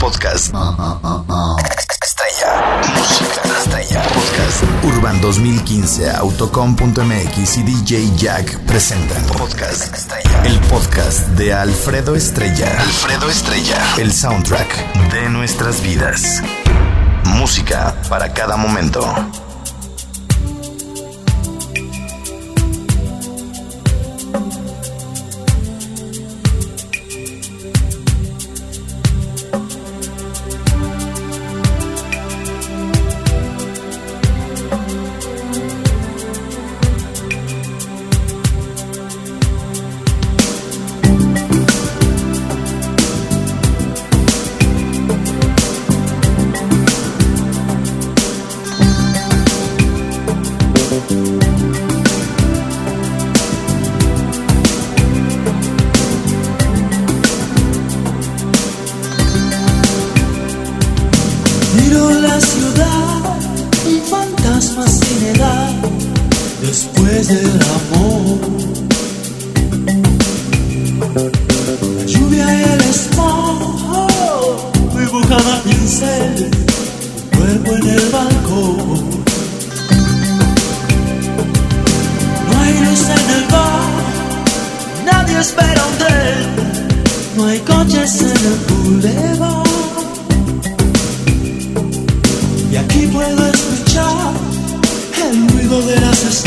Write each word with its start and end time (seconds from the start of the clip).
Podcast. 0.00 0.54
Estrella. 2.02 2.80
Música 2.96 3.42
estrella. 3.58 4.02
Podcast. 4.02 4.62
Urban 4.84 5.20
2015, 5.20 6.10
autocom.mx 6.10 7.56
y 7.58 7.62
DJ 7.62 8.16
Jack 8.16 8.58
presentan. 8.60 9.22
Podcast 9.26 9.94
estrella. 9.94 10.42
El 10.44 10.58
podcast 10.60 11.28
de 11.30 11.52
Alfredo 11.52 12.16
Estrella. 12.16 12.80
Alfredo 12.80 13.28
Estrella. 13.28 13.76
El 13.98 14.12
soundtrack 14.12 15.10
de 15.12 15.28
nuestras 15.28 15.82
vidas. 15.82 16.42
Música 17.24 17.94
para 18.08 18.32
cada 18.32 18.56
momento. 18.56 19.04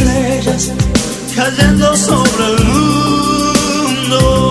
estrellas 0.04 0.72
cayendo 1.36 1.96
sobre 1.96 2.46
el 2.46 2.64
mundo. 2.66 4.43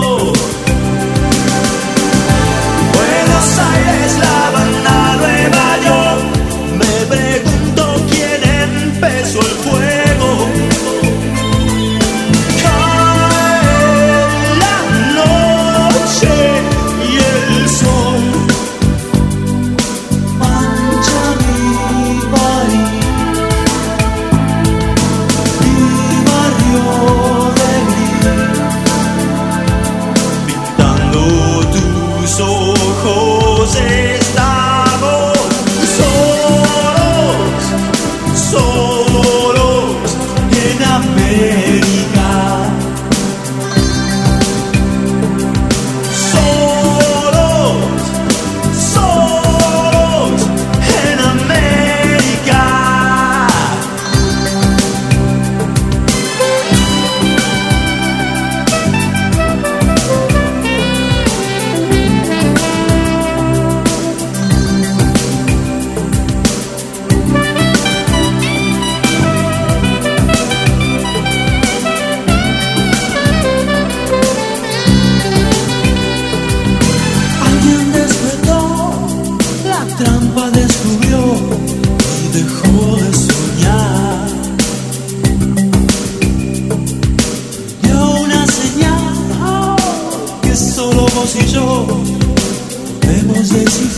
às 93.43 93.51
see 93.73 93.92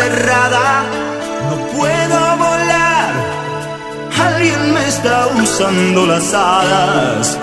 cerrada, 0.00 0.84
no 1.48 1.56
puedo 1.76 2.20
volar. 2.44 3.12
Alguien 4.28 4.62
me 4.74 4.82
está 4.88 5.16
usando 5.42 6.06
las 6.06 6.32
alas. 6.32 7.38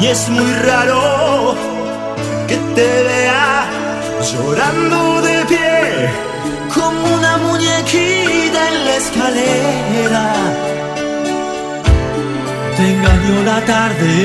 Y 0.00 0.06
es 0.06 0.28
muy 0.28 0.52
raro 0.68 1.54
que 2.48 2.56
te 2.76 2.88
vea 3.10 3.66
llorando 4.30 5.22
de 5.28 5.36
pie 5.50 5.78
como 6.76 7.00
una 7.18 7.32
muñequita 7.46 8.60
en 8.70 8.76
la 8.86 8.94
escalera. 9.02 10.24
Te 12.76 12.84
engañó 12.94 13.36
la 13.50 13.58
tarde, 13.72 14.16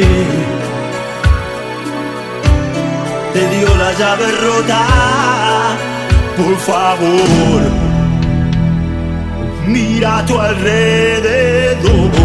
te 3.34 3.42
dio 3.54 3.70
la 3.84 3.92
llave 4.00 4.28
rota. 4.46 5.43
Por 6.36 6.58
favor, 6.58 7.62
mira 9.68 10.18
a 10.18 10.26
tu 10.26 10.40
alrededor. 10.40 12.23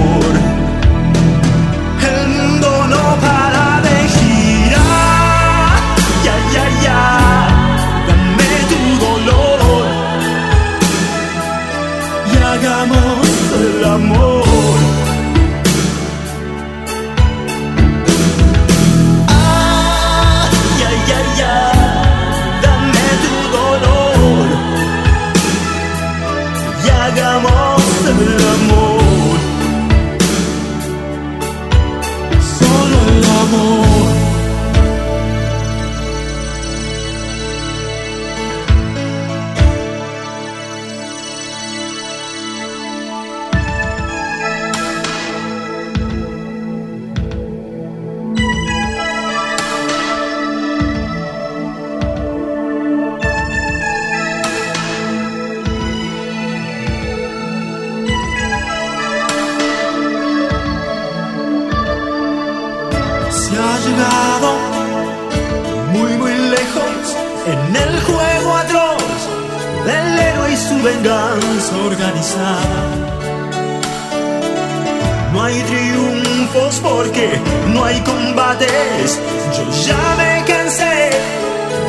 No 75.33 75.43
hay 75.45 75.63
triunfos 75.63 76.81
porque 76.83 77.41
no 77.73 77.85
hay 77.85 78.01
combates. 78.01 79.21
Yo 79.57 79.65
ya 79.87 80.15
me 80.17 80.45
cansé 80.45 81.11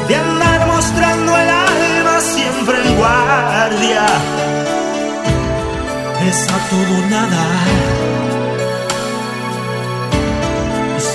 de 0.07 0.15
andar 0.15 0.67
mostrando 0.67 1.37
el 1.37 1.49
alma 1.49 2.19
siempre 2.21 2.77
en 2.83 2.95
guardia. 2.97 4.05
Es 6.27 6.47
a 6.47 6.59
todo 6.69 7.09
nada. 7.09 7.89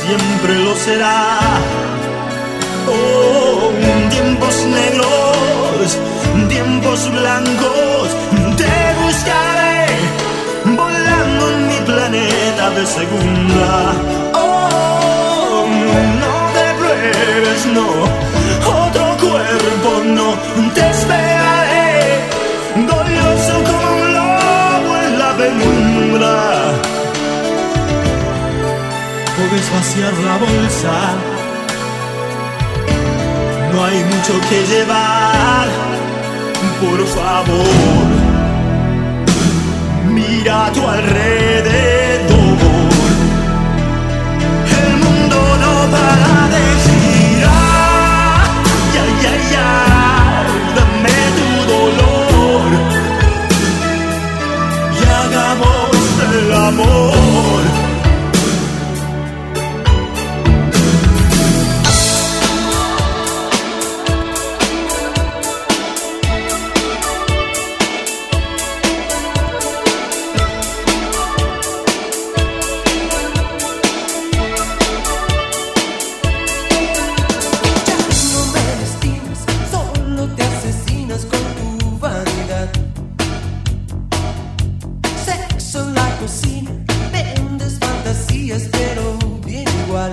siempre 0.07 0.59
lo 0.59 0.75
será. 0.77 1.39
Oh, 2.87 3.71
tiempos 4.11 4.57
negros, 4.67 5.99
tiempos 6.49 7.11
blancos, 7.11 8.09
volando 10.65 11.51
en 11.53 11.67
mi 11.69 11.79
planeta 11.87 12.71
de 12.71 12.87
segunda. 12.87 13.93
Oh, 14.35 15.67
no 16.21 16.35
te 16.57 16.67
pruebes, 16.81 17.67
no, 17.67 17.89
otro 18.87 19.05
cuerpo 19.21 19.91
no, 20.05 20.35
te 20.75 20.91
esperaré, 20.91 22.21
doloroso 22.89 23.55
como 23.69 24.03
un 24.03 24.15
lobo 24.15 24.97
en 25.07 25.19
la 25.19 25.37
penumbra 25.37 26.95
puedes 29.37 29.73
vaciar 29.73 30.13
la 30.13 30.37
bolsa. 30.39 30.95
No 33.73 33.85
hay 33.85 34.05
mucho 34.05 34.35
que 34.49 34.67
llevar, 34.67 35.69
por 36.81 37.07
favor. 37.07 38.24
Mira 40.15 40.67
a 40.67 40.73
tu 40.73 40.83
alrededor. 40.87 42.35
El 44.81 44.93
mundo 45.05 45.39
no 45.63 45.75
para 45.95 46.35
de 46.55 46.65
girar. 46.85 48.47
Ya, 48.95 49.05
ya, 49.25 49.35
ya, 49.53 49.71
dame 50.77 51.19
tu 51.39 51.49
dolor. 51.73 52.65
Y 54.99 55.03
hagamos 55.19 56.05
el 56.31 56.53
amor. 56.69 57.64
cocina 86.25 86.71
vendes 87.13 87.79
fantasías, 87.79 88.63
pero 88.73 89.19
bien 89.45 89.67
igual. 89.87 90.13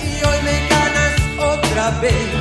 Y 0.00 0.24
hoy 0.26 0.38
me 0.44 0.56
ganas 0.68 1.56
otra 1.56 1.90
vez. 2.00 2.37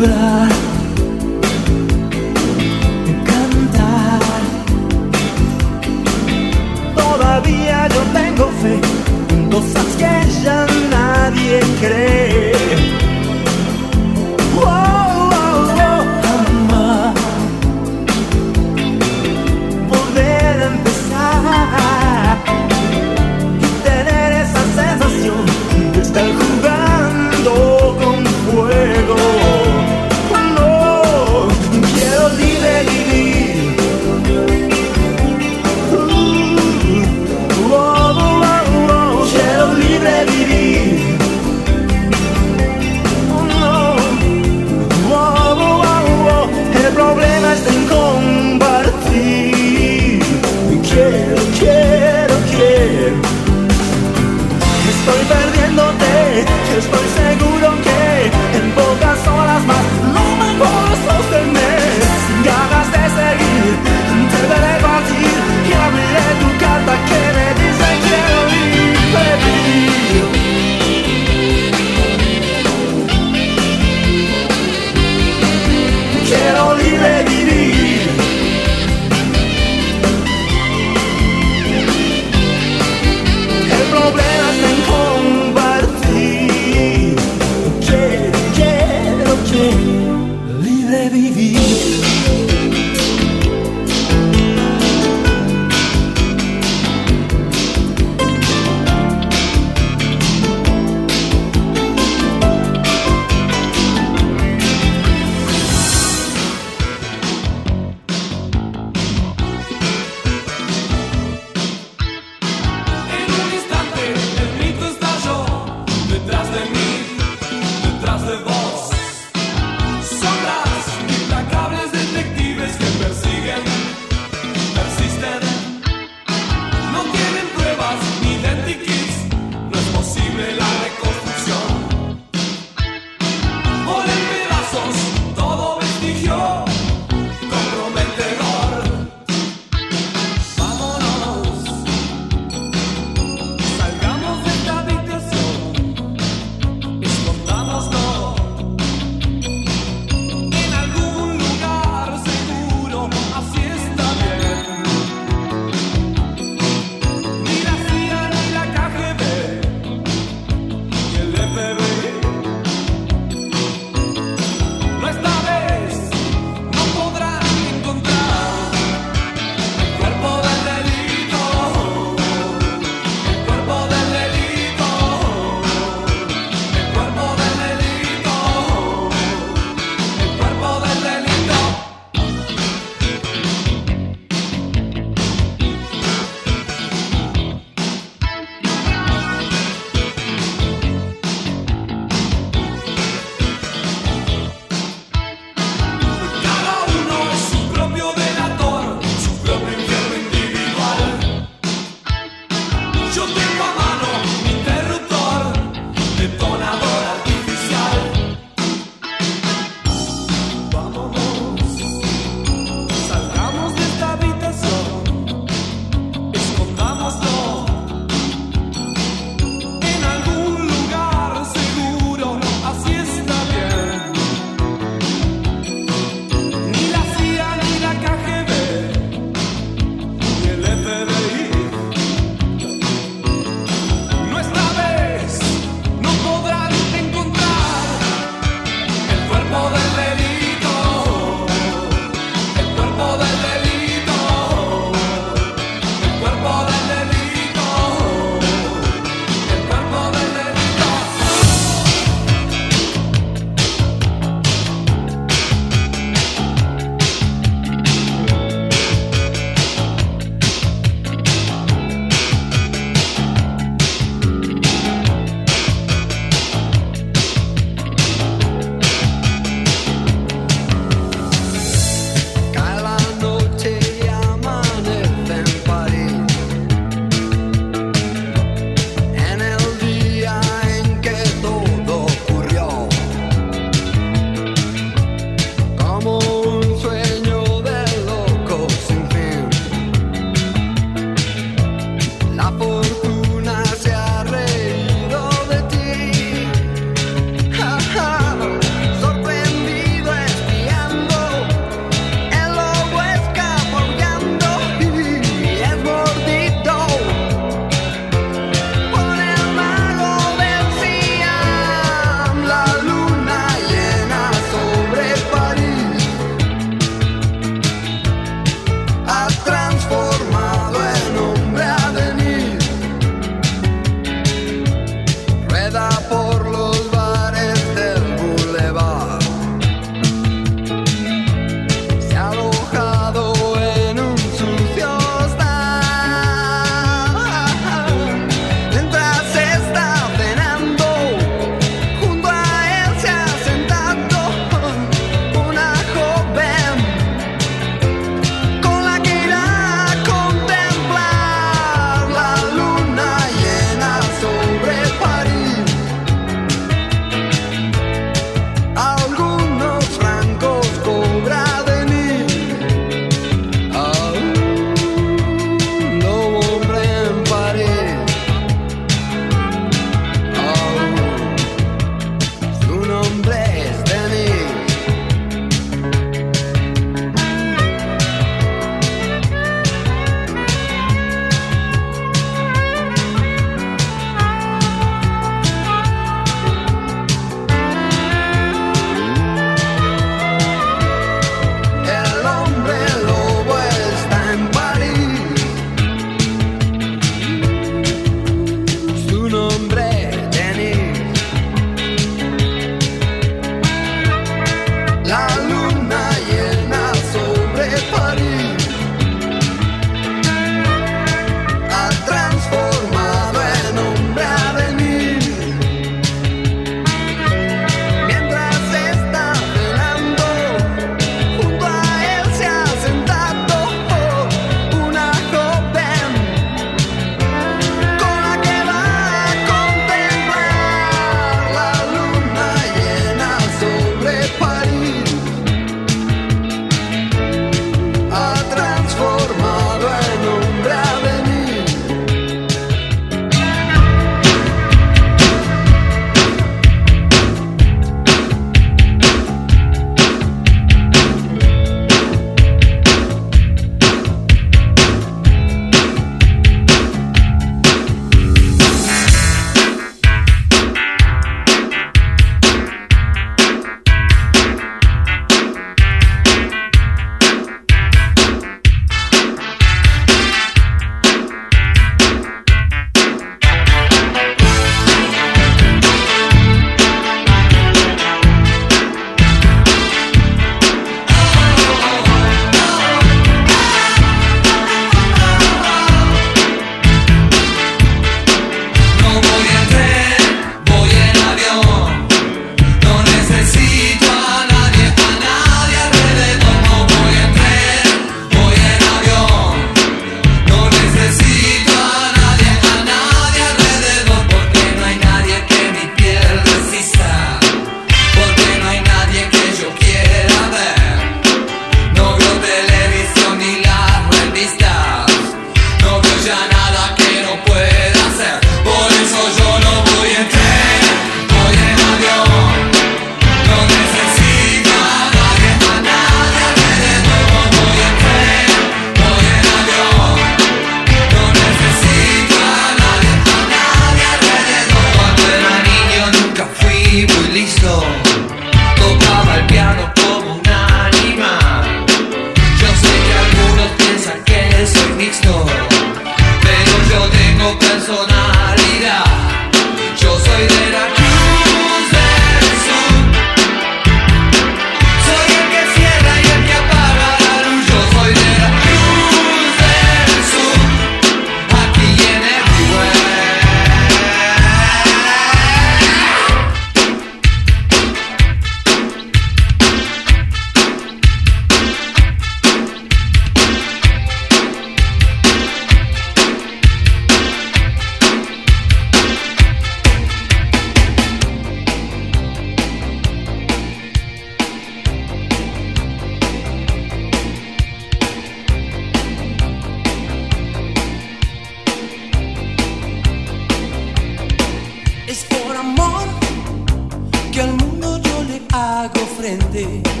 Frente. 599.21 600.00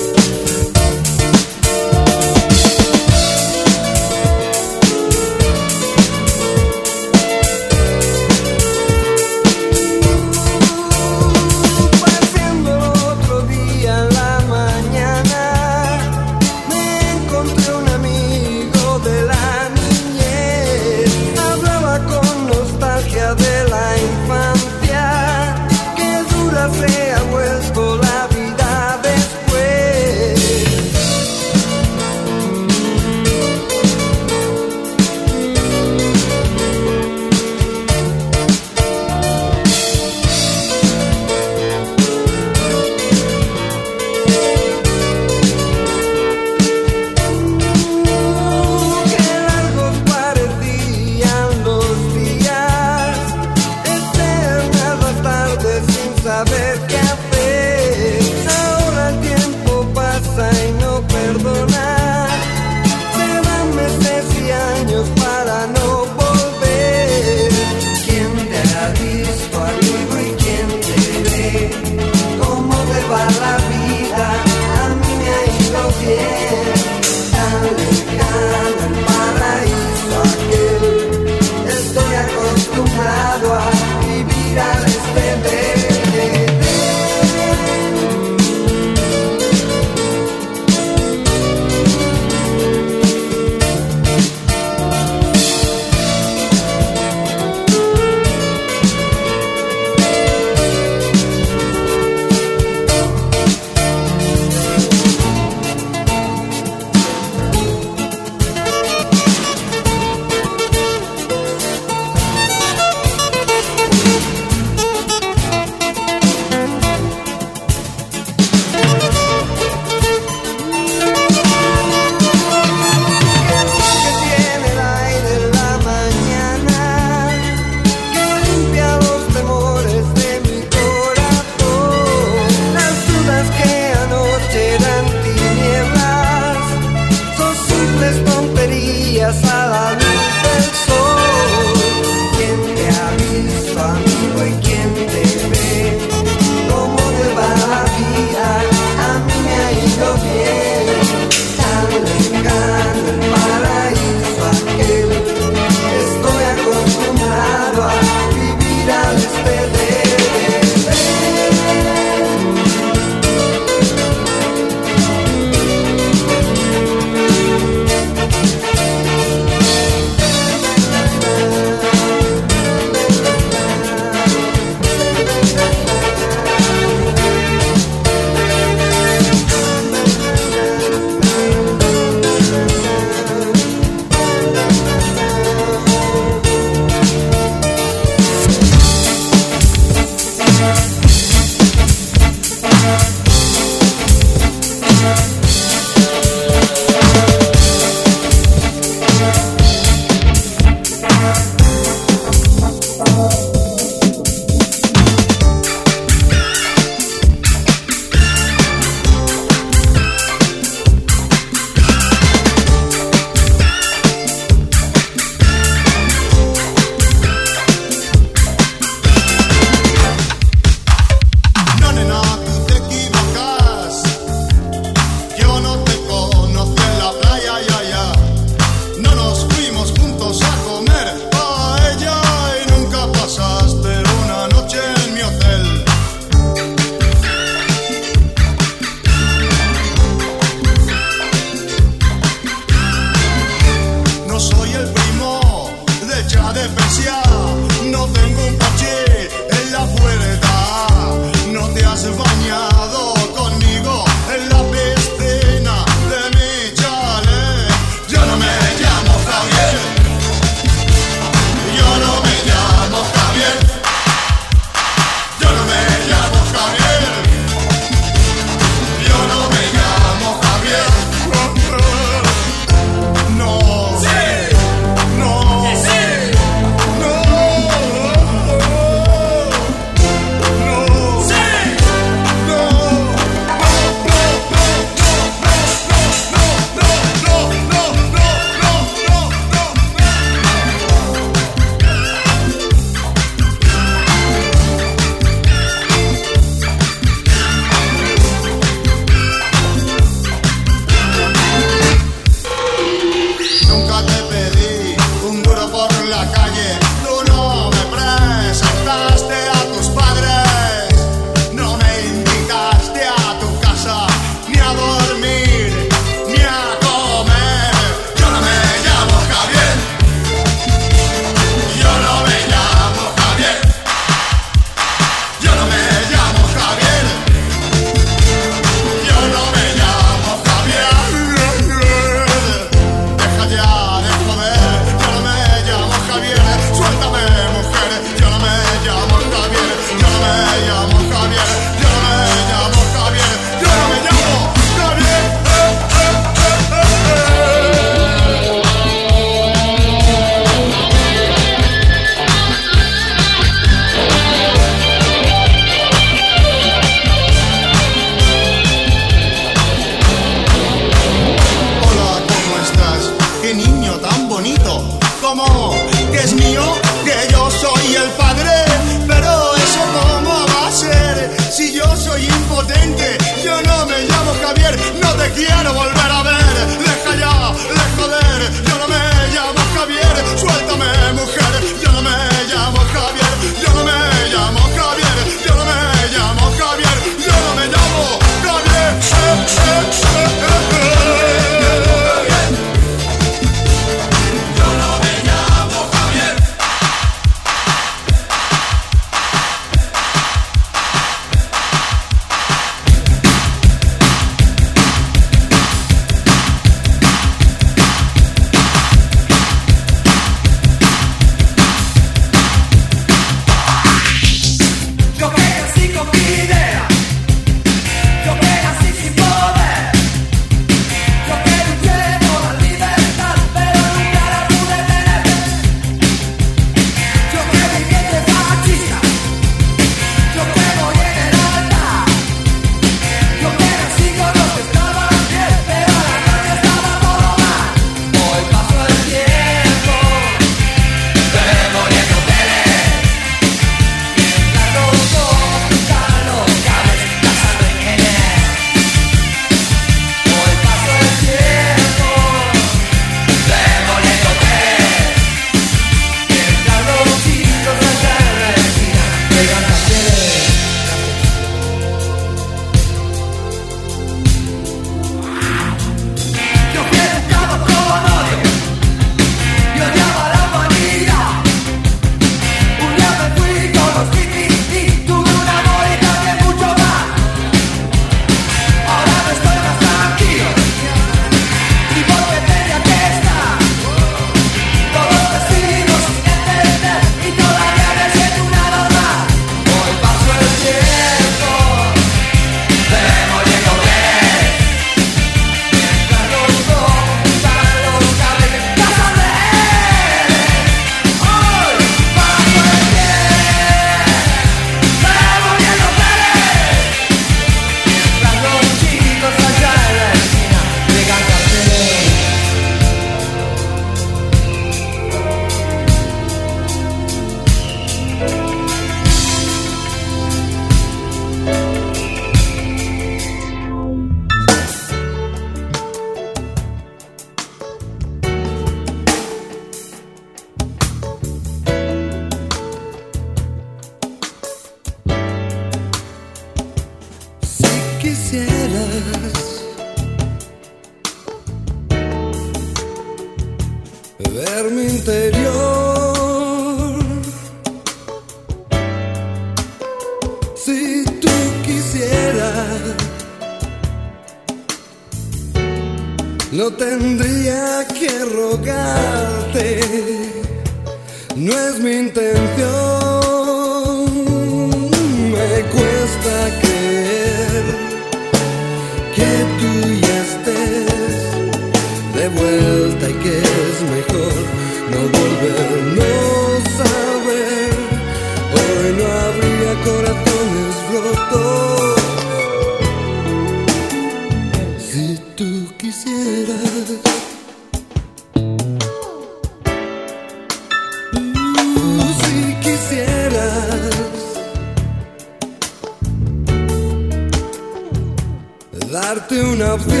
darte 599.00 599.42
una 599.42 599.74
opción. 599.74 600.00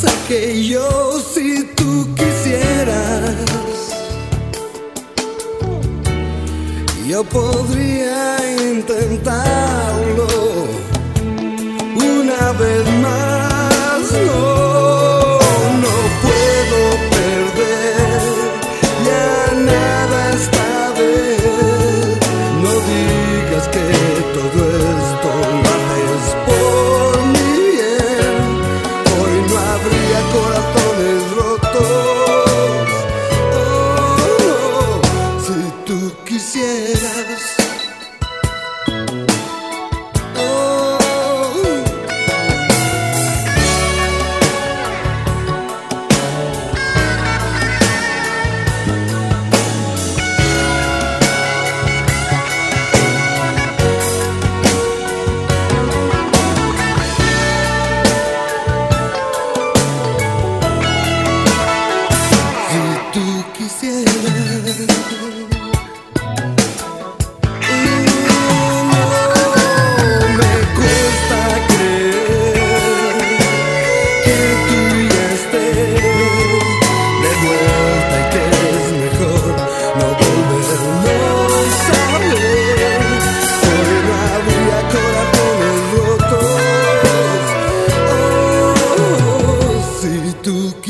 Sé 0.00 0.10
que 0.28 0.64
yo 0.64 1.20
si 1.34 1.64
tú 1.76 2.08
quisieras, 2.14 3.34
yo 7.06 7.24
podría 7.24 8.36
intentar. 8.70 9.91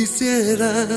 quisieras. 0.03 0.89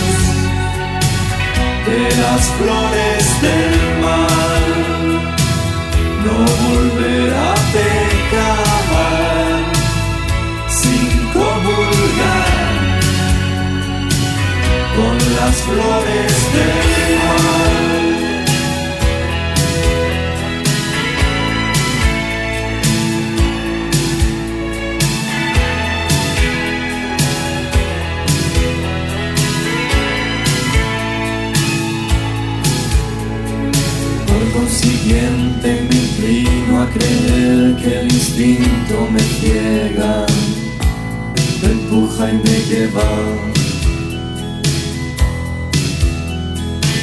de 1.86 2.02
las 2.22 2.42
flores 2.58 3.42
del 3.42 3.74
mar, 4.00 4.62
no 6.24 6.36
volver 6.68 7.30
a 7.34 7.54
pecar 7.72 8.82
sin 10.68 11.08
comulgar 11.32 13.00
con 14.96 15.14
las 15.36 15.56
flores 15.62 16.32
del 16.54 17.18
mar. 17.18 17.71
Siguiente 34.72 35.86
me 35.88 35.96
inclino 35.96 36.80
a 36.80 36.88
creer 36.88 37.76
que 37.76 38.00
el 38.00 38.10
instinto 38.10 39.06
me 39.12 39.20
ciega, 39.20 40.24
me 41.62 41.72
empuja 41.72 42.30
y 42.30 42.36
me 42.38 42.56
lleva. 42.68 43.10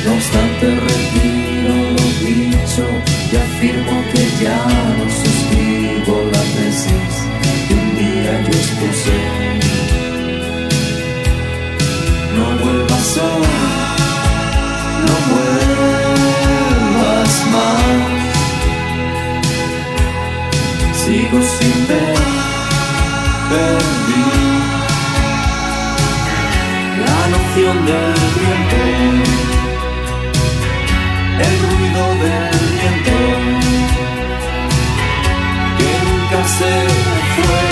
No 0.04 0.14
obstante 0.14 0.66
retiro 0.66 1.76
lo 1.96 2.06
dicho 2.26 2.86
y 3.32 3.36
afirmo 3.36 4.04
que 4.14 4.44
ya 4.44 4.60
no 4.98 5.06
suscribo 5.22 6.24
la 6.32 6.42
tesis 6.42 7.14
que 7.68 7.74
un 7.76 7.90
día 7.96 8.42
yo 8.42 8.54
expuse. 8.58 9.20
No 12.36 12.46
vuelvas 12.66 13.06
sola, 13.06 13.56
no 15.06 15.36
vuelvas 15.36 15.69
más 17.30 17.46
más. 17.52 17.80
Sigo 21.02 21.40
sin 21.42 21.88
ver, 21.88 22.16
perdí 23.50 24.28
la 27.06 27.22
noción 27.34 27.76
del 27.86 28.20
viento, 28.40 28.82
el 31.46 31.56
ruido 31.66 32.04
del 32.24 32.60
viento 32.78 33.18
que 35.78 35.92
nunca 36.08 36.40
se 36.58 36.74
fue, 37.36 37.64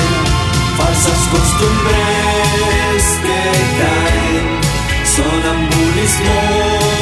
falsas 0.78 1.22
costumbres 1.34 3.04
que 3.26 3.42
caen, 3.80 4.46
son 5.16 5.40
ambulismos 5.56 6.97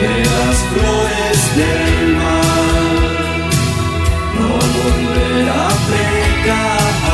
de 0.00 0.24
las 0.24 0.56
flores 0.72 1.56
del 1.56 2.16
mar, 2.16 3.00
no 4.38 4.48
volver 4.48 5.48
a 5.48 5.68
pecar 5.90 7.06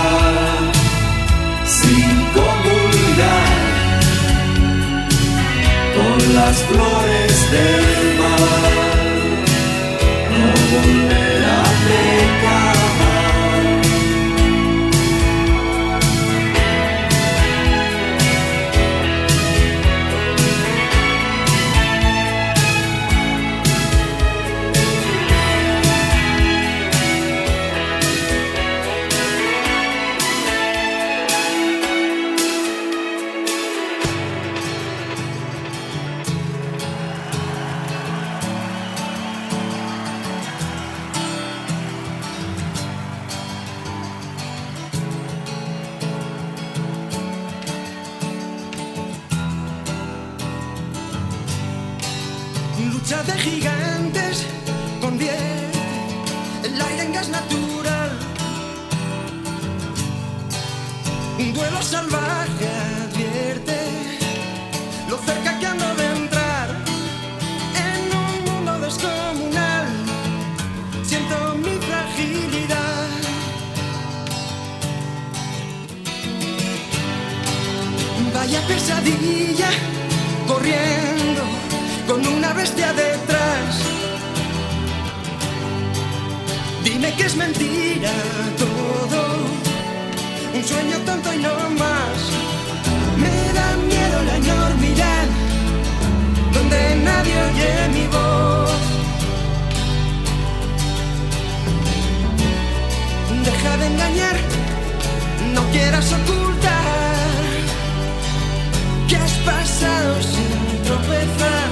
sin 1.64 2.14
comulgar 2.36 3.60
con 5.96 6.34
las 6.34 6.56
flores 6.62 7.34
del 7.52 7.86
mar, 8.18 8.72
no 10.40 10.50
volver 10.72 11.44
a 11.44 11.62
pecar. 11.86 12.61
Todo, 88.62 89.20
un 90.54 90.64
sueño 90.64 90.96
tonto 91.06 91.32
y 91.32 91.38
no 91.38 91.54
más. 91.82 92.18
Me 93.22 93.36
da 93.58 93.68
miedo 93.92 94.16
la 94.28 94.36
enormidad, 94.36 95.26
donde 96.54 96.78
nadie 97.08 97.34
oye 97.48 97.88
mi 97.96 98.06
voz. 98.16 98.82
Deja 103.44 103.76
de 103.76 103.86
engañar, 103.86 104.36
no 105.54 105.62
quieras 105.72 106.12
ocultar 106.12 106.72
que 109.08 109.16
has 109.16 109.32
pasado 109.50 110.22
sin 110.22 110.82
tropezar. 110.86 111.68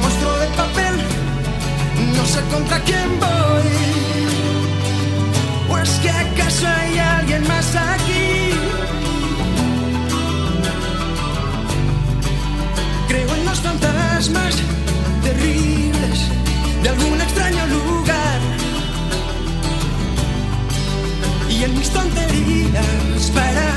Monstruo 0.00 0.34
de 0.38 0.46
papel, 0.60 0.89
sé 2.30 2.40
contra 2.52 2.78
quién 2.88 3.08
voy. 3.18 3.70
¿O 5.70 5.78
es 5.78 5.90
que 6.02 6.10
acaso 6.10 6.66
hay 6.66 6.98
alguien 6.98 7.42
más 7.48 7.68
aquí? 7.74 8.28
Creo 13.08 13.30
en 13.38 13.44
los 13.44 13.58
fantasmas 13.60 14.54
terribles 15.26 16.16
de 16.82 16.88
algún 16.88 17.20
extraño 17.20 17.66
lugar 17.76 18.38
y 21.48 21.64
en 21.64 21.72
mis 21.78 21.90
tonterías 21.90 23.22
para 23.38 23.68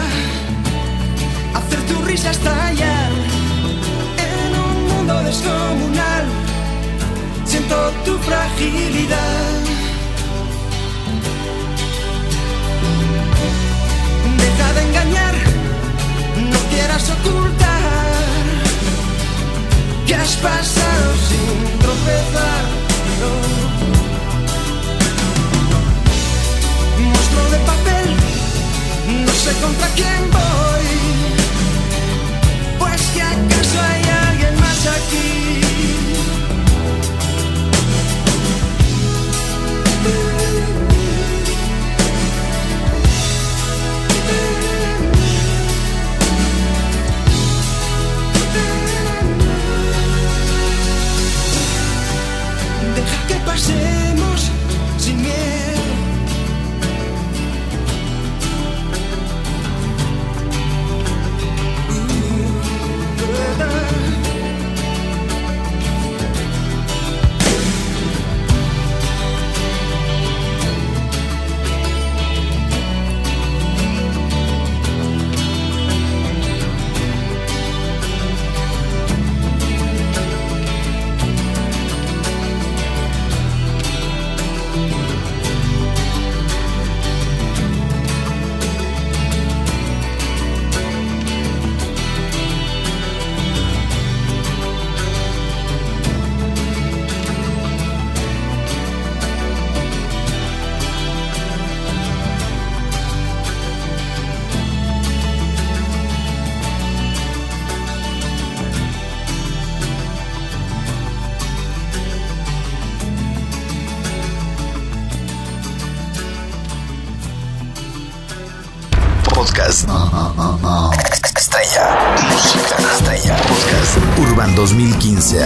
hacer 1.57 1.81
tu 1.89 1.95
risa 2.05 2.29
estallar 2.31 3.11
en 4.29 4.49
un 4.67 4.75
mundo 4.89 5.13
descomunal. 5.23 6.25
Siento 7.53 7.77
tu 8.03 8.17
fragilidad. 8.17 9.61
Deja 14.41 14.73
de 14.73 14.81
engañar, 14.87 15.35
no 16.51 16.59
quieras 16.71 17.11
ocultar 17.11 18.43
que 20.07 20.15
has 20.15 20.35
pasado 20.37 21.13
sin 21.29 21.77
tropezar. 21.77 22.63
no. 23.21 23.31
monstruo 27.05 27.45
de 27.51 27.59
papel, 27.71 28.07
no 29.27 29.33
sé 29.43 29.51
contra 29.61 29.87
quién 29.89 30.21
voy. 30.31 30.87
Pues 32.79 33.01
que 33.13 33.21
acaso 33.21 33.77
hay 33.91 34.03
alguien 34.27 34.59
más 34.59 34.87
aquí. 34.87 35.62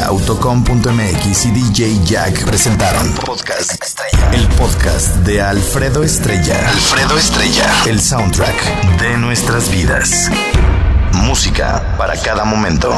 Autocom.mx 0.08 1.46
y 1.46 1.52
DJ 1.52 2.00
Jack 2.06 2.46
presentaron 2.46 3.14
Podcast 3.26 3.84
Estrella. 3.84 4.32
El 4.32 4.48
podcast 4.56 5.16
de 5.18 5.42
Alfredo 5.42 6.02
Estrella. 6.02 6.70
Alfredo 6.70 7.18
Estrella. 7.18 7.70
El 7.86 8.00
soundtrack 8.00 9.00
de 9.00 9.18
nuestras 9.18 9.70
vidas. 9.70 10.32
Música 11.12 11.96
para 11.98 12.16
cada 12.16 12.46
momento. 12.46 12.90